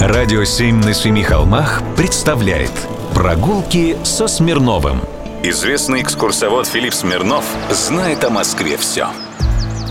Радио 0.00 0.44
«Семь 0.44 0.76
на 0.84 0.92
семи 0.92 1.22
холмах» 1.22 1.82
представляет 1.96 2.70
Прогулки 3.14 3.96
со 4.04 4.28
Смирновым 4.28 5.00
Известный 5.42 6.02
экскурсовод 6.02 6.66
Филипп 6.66 6.92
Смирнов 6.92 7.46
знает 7.70 8.22
о 8.22 8.28
Москве 8.28 8.76
все 8.76 9.08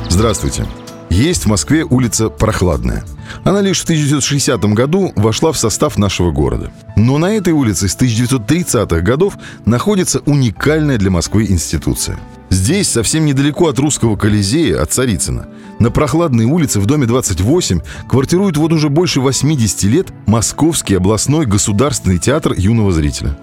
Здравствуйте. 0.08 0.68
Есть 1.10 1.46
в 1.46 1.48
Москве 1.48 1.84
улица 1.84 2.30
Прохладная. 2.30 3.04
Она 3.44 3.62
лишь 3.62 3.80
в 3.80 3.86
1960 3.86 4.64
году 4.66 5.12
вошла 5.16 5.52
в 5.52 5.58
состав 5.58 5.98
нашего 5.98 6.32
города. 6.32 6.72
Но 6.96 7.18
на 7.18 7.36
этой 7.36 7.54
улице 7.54 7.88
с 7.88 7.98
1930-х 7.98 9.02
годов 9.02 9.40
находится 9.66 10.20
уникальная 10.28 11.00
для 11.00 11.10
Москвы 11.10 11.48
институция. 11.50 12.20
Здесь, 12.50 12.90
совсем 12.90 13.26
недалеко 13.26 13.68
от 13.68 13.80
русского 13.80 14.16
Колизея, 14.16 14.82
от 14.82 14.92
Царицына, 14.92 15.48
на 15.80 15.92
прохладной 15.92 16.46
улице 16.46 16.80
в 16.80 16.86
доме 16.86 17.06
28 17.06 17.82
квартирует 18.08 18.58
вот 18.58 18.72
уже 18.72 18.90
больше 18.90 19.20
80 19.20 19.84
лет 19.84 20.08
Московский 20.26 20.96
областной 20.96 21.46
государственный 21.46 22.18
театр 22.18 22.54
юного 22.56 22.92
зрителя. 22.92 23.38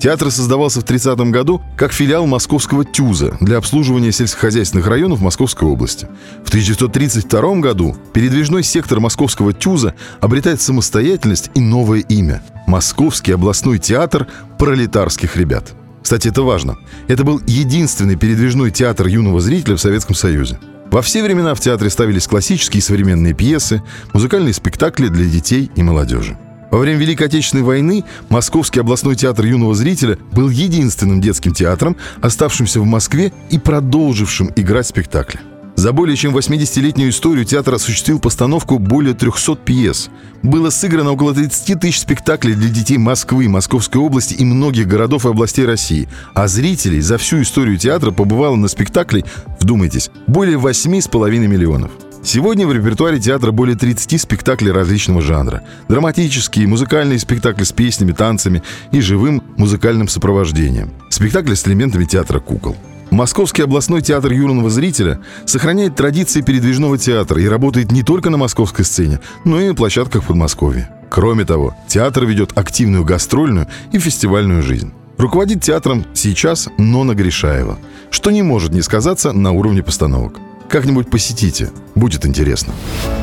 Театр 0.00 0.30
создавался 0.30 0.80
в 0.80 0.84
30 0.84 1.18
году 1.30 1.60
как 1.76 1.92
филиал 1.92 2.26
московского 2.26 2.84
ТЮЗа 2.84 3.36
для 3.40 3.58
обслуживания 3.58 4.12
сельскохозяйственных 4.12 4.86
районов 4.86 5.20
Московской 5.20 5.68
области. 5.68 6.06
В 6.44 6.48
1932 6.48 7.56
году 7.56 7.96
передвижной 8.12 8.62
сектор 8.62 9.00
московского 9.00 9.52
ТЮЗа 9.52 9.94
обретает 10.20 10.60
самостоятельность 10.60 11.50
и 11.54 11.60
новое 11.60 12.00
имя– 12.00 12.42
Московский 12.66 13.32
областной 13.32 13.78
театр 13.78 14.26
пролетарских 14.58 15.36
ребят. 15.36 15.74
Кстати, 16.02 16.28
это 16.28 16.42
важно. 16.42 16.76
Это 17.06 17.24
был 17.24 17.40
единственный 17.46 18.16
передвижной 18.16 18.70
театр 18.70 19.06
юного 19.06 19.40
зрителя 19.40 19.76
в 19.76 19.80
Советском 19.80 20.14
Союзе. 20.14 20.58
Во 20.90 21.02
все 21.02 21.22
времена 21.22 21.54
в 21.54 21.60
театре 21.60 21.90
ставились 21.90 22.26
классические 22.26 22.78
и 22.78 22.82
современные 22.82 23.34
пьесы, 23.34 23.82
музыкальные 24.14 24.54
спектакли 24.54 25.08
для 25.08 25.26
детей 25.26 25.70
и 25.76 25.82
молодежи. 25.82 26.38
Во 26.70 26.78
время 26.78 26.98
Великой 26.98 27.28
Отечественной 27.28 27.64
войны 27.64 28.04
Московский 28.28 28.80
областной 28.80 29.16
театр 29.16 29.44
юного 29.44 29.74
зрителя 29.74 30.18
был 30.32 30.50
единственным 30.50 31.20
детским 31.20 31.52
театром, 31.52 31.96
оставшимся 32.20 32.80
в 32.80 32.84
Москве 32.84 33.32
и 33.50 33.58
продолжившим 33.58 34.50
играть 34.56 34.86
спектакли. 34.86 35.40
За 35.78 35.92
более 35.92 36.16
чем 36.16 36.36
80-летнюю 36.36 37.10
историю 37.10 37.44
театр 37.44 37.74
осуществил 37.74 38.18
постановку 38.18 38.80
более 38.80 39.14
300 39.14 39.54
пьес. 39.58 40.10
Было 40.42 40.70
сыграно 40.70 41.12
около 41.12 41.32
30 41.32 41.78
тысяч 41.78 42.00
спектаклей 42.00 42.54
для 42.54 42.68
детей 42.68 42.98
Москвы, 42.98 43.48
Московской 43.48 44.00
области 44.00 44.34
и 44.34 44.44
многих 44.44 44.88
городов 44.88 45.24
и 45.24 45.28
областей 45.28 45.66
России. 45.66 46.08
А 46.34 46.48
зрителей 46.48 47.00
за 47.00 47.16
всю 47.16 47.42
историю 47.42 47.78
театра 47.78 48.10
побывало 48.10 48.56
на 48.56 48.66
спектакле, 48.66 49.24
вдумайтесь, 49.60 50.10
более 50.26 50.58
8,5 50.58 51.46
миллионов. 51.46 51.92
Сегодня 52.24 52.66
в 52.66 52.72
репертуаре 52.72 53.20
театра 53.20 53.52
более 53.52 53.76
30 53.76 54.20
спектаклей 54.20 54.72
различного 54.72 55.22
жанра. 55.22 55.62
Драматические, 55.88 56.66
музыкальные 56.66 57.20
спектакли 57.20 57.62
с 57.62 57.70
песнями, 57.70 58.10
танцами 58.10 58.64
и 58.90 59.00
живым 59.00 59.44
музыкальным 59.56 60.08
сопровождением. 60.08 60.90
Спектакли 61.08 61.54
с 61.54 61.64
элементами 61.68 62.04
театра 62.04 62.40
кукол. 62.40 62.76
Московский 63.10 63.62
областной 63.62 64.02
театр 64.02 64.32
юного 64.32 64.68
зрителя 64.68 65.20
сохраняет 65.46 65.96
традиции 65.96 66.42
передвижного 66.42 66.98
театра 66.98 67.40
и 67.40 67.48
работает 67.48 67.90
не 67.90 68.02
только 68.02 68.28
на 68.30 68.36
московской 68.36 68.84
сцене, 68.84 69.20
но 69.44 69.60
и 69.60 69.68
на 69.68 69.74
площадках 69.74 70.24
Подмосковья. 70.24 70.90
Кроме 71.08 71.44
того, 71.44 71.74
театр 71.86 72.26
ведет 72.26 72.56
активную 72.56 73.04
гастрольную 73.04 73.66
и 73.92 73.98
фестивальную 73.98 74.62
жизнь. 74.62 74.92
Руководит 75.16 75.62
театром 75.62 76.04
сейчас 76.14 76.68
Нона 76.76 77.14
Гришаева, 77.14 77.78
что 78.10 78.30
не 78.30 78.42
может 78.42 78.72
не 78.72 78.82
сказаться 78.82 79.32
на 79.32 79.52
уровне 79.52 79.82
постановок. 79.82 80.38
Как-нибудь 80.68 81.10
посетите, 81.10 81.70
будет 81.94 82.26
интересно. 82.26 82.74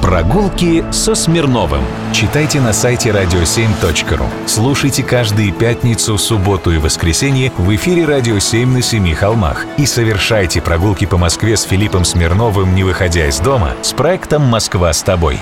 Прогулки 0.01 0.83
со 0.91 1.13
Смирновым. 1.13 1.83
Читайте 2.11 2.59
на 2.59 2.73
сайте 2.73 3.09
radio7.ru. 3.09 4.25
Слушайте 4.47 5.03
каждые 5.03 5.52
пятницу, 5.52 6.17
субботу 6.17 6.71
и 6.71 6.79
воскресенье 6.79 7.52
в 7.57 7.73
эфире 7.75 8.05
«Радио 8.05 8.37
7» 8.37 8.65
на 8.65 8.81
Семи 8.81 9.13
холмах. 9.13 9.65
И 9.77 9.86
совершайте 9.86 10.59
прогулки 10.59 11.05
по 11.05 11.17
Москве 11.17 11.55
с 11.55 11.64
Филиппом 11.64 12.03
Смирновым, 12.03 12.73
не 12.73 12.83
выходя 12.83 13.27
из 13.27 13.39
дома, 13.39 13.73
с 13.83 13.93
проектом 13.93 14.41
«Москва 14.41 14.91
с 14.91 15.03
тобой». 15.03 15.39